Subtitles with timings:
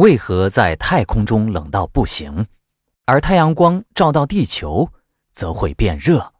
[0.00, 2.46] 为何在太空中冷到不行，
[3.04, 4.90] 而太阳光照到地球
[5.30, 6.32] 则会变热？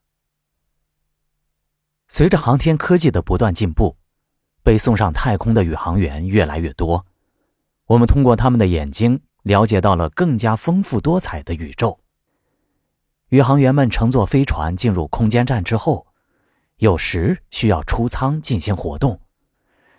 [2.08, 3.98] 随着航天科技的不断进步，
[4.62, 7.04] 被送上太空的宇航员越来越多。
[7.84, 12.00] 我们通过他们的眼睛，了解到了更加丰富多彩的宇宙。
[13.28, 16.06] 宇航员们乘坐飞船进入空间站之后，
[16.76, 19.20] 有时需要出舱进行活动，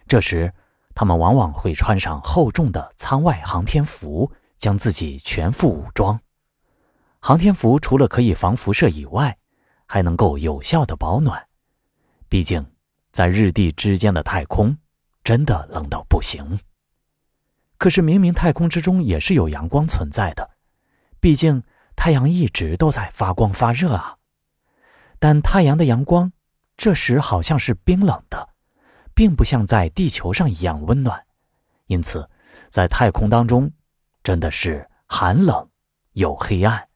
[0.08, 0.52] 这时。
[0.94, 6.20] 他们往往会穿上厚重的舱外航天服，将自己全副武装。
[7.20, 9.38] 航天服除了可以防辐射以外，
[9.86, 11.48] 还能够有效的保暖。
[12.28, 12.66] 毕竟，
[13.12, 14.78] 在日地之间的太空，
[15.24, 16.60] 真的冷到不行。
[17.78, 20.52] 可是，明明太空之中也是有阳光存在的，
[21.20, 21.64] 毕竟
[21.96, 24.18] 太阳一直都在发光发热啊。
[25.20, 26.32] 但太阳的阳光
[26.78, 28.50] 这时好像是冰冷的。
[29.22, 31.24] 并不像在地球上一样温暖，
[31.86, 32.28] 因此，
[32.72, 33.72] 在太空当中，
[34.24, 35.70] 真的是寒冷
[36.14, 36.88] 又黑暗。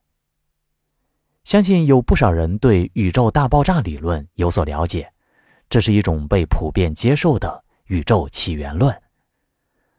[1.44, 5.14] 相信有不少人对宇宙大爆炸理论有所了解，
[5.70, 9.00] 这是一种被普遍接受的宇宙起源论。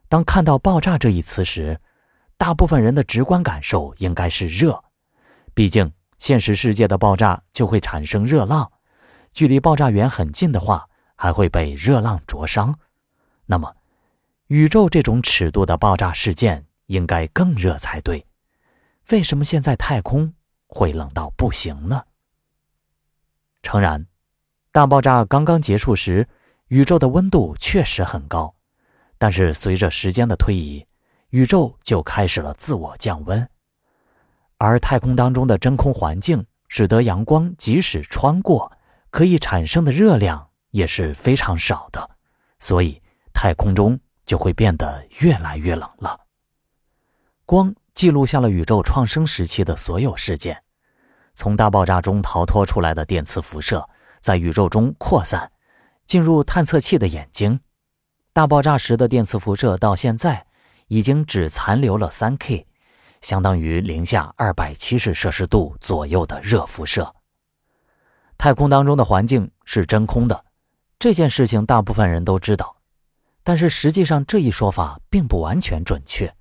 [0.09, 1.81] 当看到“爆炸”这一词时，
[2.37, 4.83] 大部分人的直观感受应该是热，
[5.55, 8.73] 毕竟现实世界的爆炸就会产生热浪，
[9.33, 10.89] 距离爆炸源很近的话。
[11.17, 12.79] 还会被热浪灼伤，
[13.47, 13.75] 那么，
[14.47, 18.25] 宇宙这种尺度的爆炸事件应该更热才对。
[19.11, 20.33] 为什么现在太空
[20.67, 22.05] 会冷到不行呢？
[23.63, 24.07] 诚然，
[24.71, 26.29] 大爆炸刚刚结束时，
[26.69, 28.55] 宇宙的温度确实很高，
[29.19, 30.87] 但是随着时间的推移，
[31.31, 33.49] 宇宙就开始了自我降温，
[34.59, 38.71] 而太空当中的真空环境使得阳光即使穿过，
[39.11, 40.51] 可以产生的热量。
[40.77, 42.11] 也是非常少的，
[42.59, 43.01] 所以
[43.33, 46.21] 太空中就会变得越来越冷了。
[47.47, 50.63] 光记录下了宇宙创生时期的所有事件，
[51.33, 53.89] 从大爆炸中逃脱出来的电磁辐射
[54.21, 55.51] 在宇宙中扩散，
[56.05, 57.59] 进入探测器的眼睛。
[58.35, 60.45] 大爆炸时的电磁辐射到现在
[60.89, 62.67] 已经只残留了三 K，
[63.23, 67.15] 相当于零下二百七十摄氏度左右的热辐射。
[68.37, 70.45] 太空当中的环境是真空的。
[70.99, 72.77] 这件事情大部分人都知道，
[73.43, 76.35] 但是实际上这一说法并不完全准确。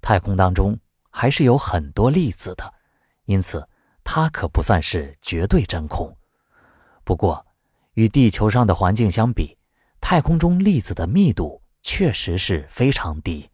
[0.00, 0.78] 太空当中
[1.10, 2.74] 还是有很多粒子的，
[3.26, 3.68] 因此
[4.02, 6.14] 它可不算是绝对真空。
[7.04, 7.46] 不过，
[7.94, 9.56] 与地球上的环境相比，
[10.00, 13.48] 太空中粒子的密度确实是非常低。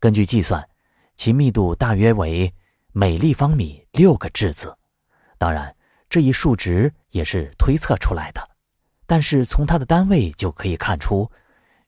[0.00, 0.66] 根据计算，
[1.14, 2.52] 其密度大约为
[2.92, 4.76] 每立方米六个质子。
[5.36, 5.76] 当然，
[6.08, 8.48] 这一数值也是推测出来的。
[9.12, 11.30] 但是从它的单位就可以看出，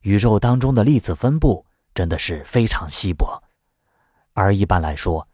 [0.02, 1.64] 宇宙当中的粒子分布
[1.94, 3.42] 真的是非常稀薄。
[4.34, 5.26] 而一般来说，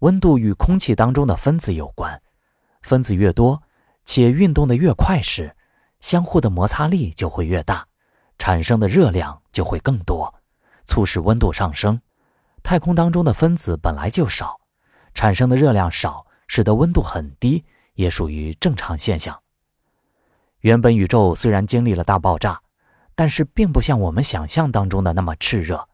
[0.00, 2.20] 温度与空气当中的分子有关，
[2.82, 3.62] 分子越多
[4.04, 5.54] 且运动的越快时，
[6.00, 7.86] 相互的摩擦力就会越大，
[8.36, 10.34] 产生的热量就会更多，
[10.84, 12.00] 促使温度上升。
[12.64, 14.58] 太空当中的分子本来就少，
[15.14, 17.64] 产生的热量少，使得温度很低，
[17.94, 19.40] 也属于正常现象。
[20.60, 22.60] 原本宇宙虽然经历了大爆炸，
[23.14, 25.88] 但是并不像我们想象当中的那么炽热，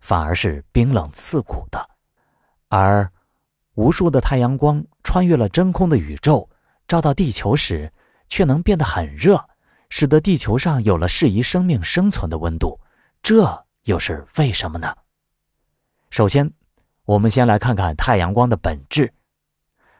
[0.00, 1.88] 反而是冰冷刺骨的。
[2.68, 3.10] 而
[3.74, 6.48] 无数的太阳光穿越了真空的宇宙，
[6.86, 7.92] 照到地球时，
[8.28, 9.44] 却能变得很热，
[9.90, 12.78] 使得地球上有了适宜生命生存的温度。
[13.20, 14.94] 这又是为什么呢？
[16.10, 16.52] 首先，
[17.04, 19.12] 我们先来看看太阳光的本质。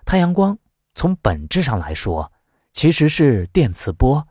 [0.04, 0.56] 太阳光
[0.94, 2.30] 从本质上来说。
[2.74, 4.26] 其实是电磁波，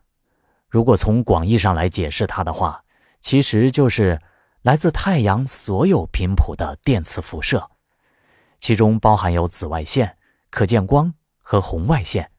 [0.69, 2.83] 如果从广义上来解释它的话，
[3.21, 4.21] 其实就是
[4.63, 7.71] 来自太阳所有频谱的电磁辐射，
[8.59, 10.17] 其中包含有紫外线、
[10.49, 12.29] 可见光和红外线。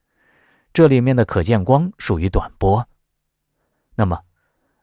[0.75, 2.87] 这里面的可见光属于短波。
[3.95, 4.21] 那么，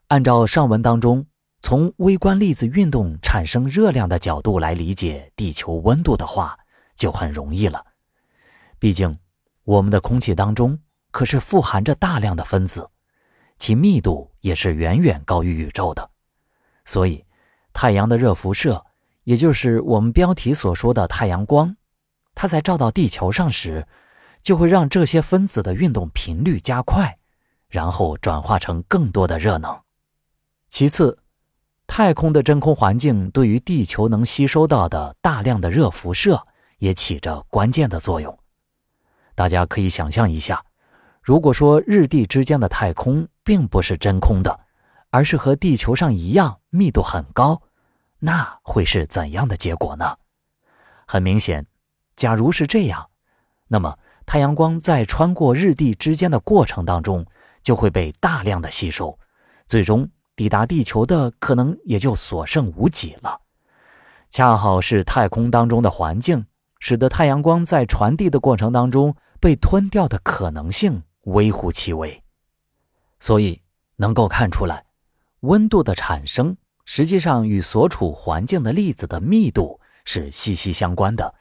[0.08, 1.24] 按照上文当中
[1.60, 6.58] 从微观粒子运动产生热量的角度来理解地球温度的话，
[6.96, 7.86] 就很容易了。
[8.80, 9.16] 毕竟，
[9.62, 10.76] 我们的空气当中。
[11.12, 12.90] 可是富含着大量的分子，
[13.56, 16.10] 其密度也是远远高于宇宙的，
[16.84, 17.24] 所以
[17.72, 18.84] 太阳的热辐射，
[19.22, 21.76] 也就是我们标题所说的太阳光，
[22.34, 23.86] 它在照到地球上时，
[24.40, 27.18] 就会让这些分子的运动频率加快，
[27.68, 29.78] 然后转化成更多的热能。
[30.68, 31.16] 其次，
[31.86, 36.46] 太空的真空环境对于地球能吸收到的大量的热辐射
[36.78, 38.36] 也起着关键的作用。
[39.34, 40.64] 大家可以想象一下。
[41.22, 44.58] 如果说日地之间的太空并不是真空的，
[45.10, 47.62] 而是和地球上一样密度很高，
[48.18, 50.16] 那会是怎样的结果呢？
[51.06, 51.64] 很明显，
[52.16, 53.08] 假如是这样，
[53.68, 53.96] 那么
[54.26, 57.24] 太阳光在穿过日地之间的过程当中，
[57.62, 59.16] 就会被大量的吸收，
[59.68, 63.40] 最终抵达地球的可能也就所剩无几了。
[64.28, 66.44] 恰好是太空当中的环境，
[66.80, 72.22] 使得太阳光在传递的过程当中被吞掉的可能性微乎其微。
[73.20, 73.62] 所以
[73.96, 74.84] 能够看出来，
[75.40, 81.34] 温度的产生实际上与所处环境的粒子的密度是息息相关的。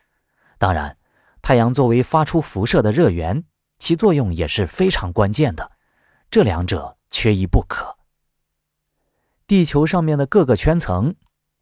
[0.57, 0.97] 当然，
[1.41, 3.43] 太阳作为发出辐射的热源，
[3.79, 5.71] 其作用也是非常关键的，
[6.29, 7.97] 这两者缺一不可。
[9.47, 11.15] 地球上面的各个圈层。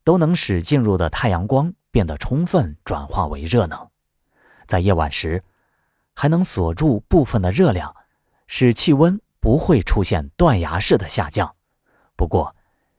[0.06, 3.90] 都能使进入的太阳光变得充分转化为热能，
[4.66, 5.44] 在夜晚时，
[6.16, 7.96] 还能锁住部分的热量，
[8.50, 11.56] 使气温不会出现断崖式的下降。
[12.18, 12.54] 不过，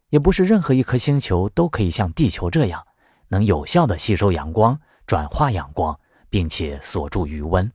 [0.08, 2.82] 也不是任何一颗星球都可以像地球这样，
[3.28, 6.00] 能有效的吸收阳光、转化阳光，
[6.30, 7.70] 并且锁住余温。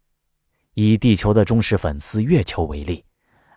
[0.74, 3.06] 以地球的忠实粉丝月球为例，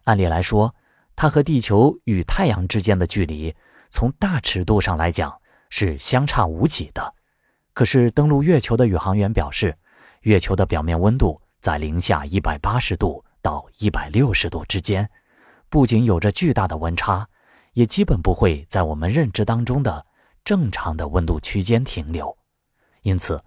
[0.04, 0.74] 按理来说，
[1.16, 3.56] 它和地球与太阳之间的距离，
[3.88, 5.34] 从大尺度上来讲。
[5.70, 7.14] 是相差无几的，
[7.74, 9.76] 可是登陆月球的宇航员表示，
[10.22, 15.08] 月球的表面温度在零下一百八十度到一百六十度之间，
[15.70, 17.26] 不仅有着巨大的温差，
[17.72, 20.04] 也基本不会在我们认知当中的
[20.44, 22.36] 正常的温度区间停留。
[23.00, 23.42] 因此，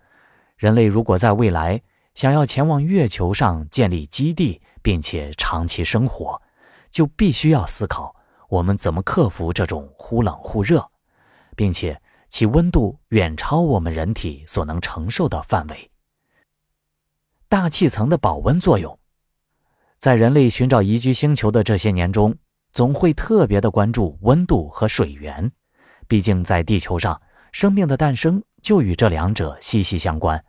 [0.57, 1.79] 人类如果在未来
[2.15, 6.41] 想要前往月球上建立基地，并且长期生活，
[6.89, 8.15] 就必须要思考
[8.49, 10.89] 我们怎么克服这种忽冷忽热，
[11.55, 12.01] 并且。
[12.33, 15.91] 其温度远超我们人体所能承受的范围。
[17.49, 18.97] 大气层的保温作用，
[20.01, 22.35] 在人类寻找宜居星球的这些年中，
[22.73, 25.51] 总会特别的关注温度和水源。
[26.07, 27.21] 毕竟，在地球上，
[27.51, 30.43] 生命的诞生就与这两者息息相关。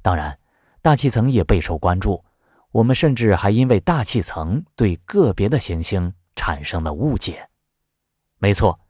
[0.00, 0.38] 当然，
[0.80, 2.24] 大气层也备受关注。
[2.70, 7.46] 我们甚至还因为大气层对个别的行星产生了误解。
[8.38, 8.80] 没错，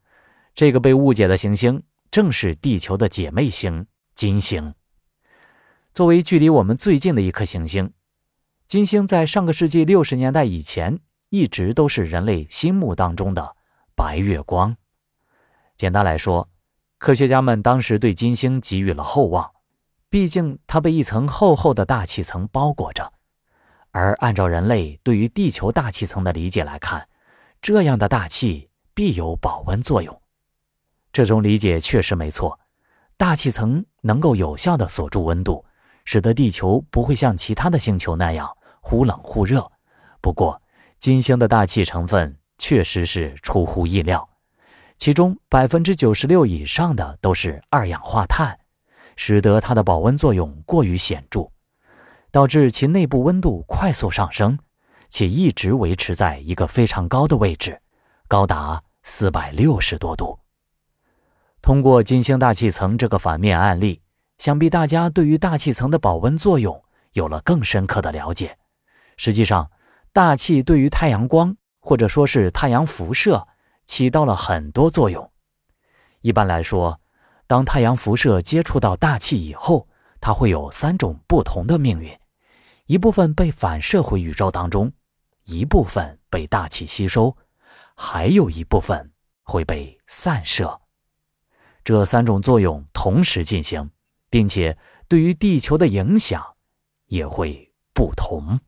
[0.54, 1.82] 这个被误解的行星。
[2.12, 4.72] 正是地球的姐妹星金星。
[5.92, 7.92] 作为距离我们最近的一颗行星，
[8.68, 10.98] 金星在上个世纪六十年代以前
[11.28, 13.54] 一直都是人类心目当中的
[13.94, 14.76] 白月光。
[15.76, 16.48] 简单来说，
[16.98, 19.52] 科学家们当时对金星给予了厚望，
[20.10, 23.12] 毕竟它被一层厚厚的大气层包裹着。
[23.92, 27.08] 而按照人类对于地球大气层的理解来看，
[27.62, 30.20] 这样的大气必有保温作用。
[31.12, 32.58] 这种理解确实没错，
[33.16, 35.64] 大气层能够有效地锁住温度，
[36.06, 38.50] 使得地球不会像其他的星球那样
[38.80, 39.70] 忽冷忽热。
[40.22, 40.62] 不过，
[40.98, 44.26] 金星的大气成分确实是出乎意料，
[44.96, 48.58] 其中百分之九十六以上的都是二氧化碳，
[49.16, 51.50] 使得它的保温作用过于显著，
[52.30, 54.58] 导致其内部温度快速上升，
[55.10, 57.80] 且一直维持在一个非常高的位置，
[58.26, 60.38] 高达四百六十多度。
[61.60, 64.00] 通过金星大气层这个反面案例，
[64.38, 68.56] 想必大家对于大气层的保温作用有了更深刻的了解。
[69.16, 69.70] 实际上，
[70.12, 73.46] 大气对于太阳光或者说是太阳辐射
[73.84, 75.30] 起到了很多作用。
[76.20, 77.00] 一般来说，
[77.46, 79.88] 当太阳辐射接触到大气以后，
[80.20, 82.18] 它会有三种不同的命运：
[82.86, 84.92] 一部分被反射回宇宙当中，
[85.44, 87.36] 一部分被大气吸收，
[87.94, 89.12] 还有一部分
[89.44, 90.80] 会被散射。
[91.84, 93.88] 这三种作用同时进行，
[94.30, 94.76] 并且
[95.08, 96.56] 对于地球的影响
[97.06, 98.60] 也会不同。